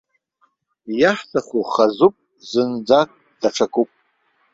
Иаҳҭаху 0.99 1.63
хазуп, 1.71 2.15
зынӡак 2.49 3.09
даҽакуп. 3.41 3.89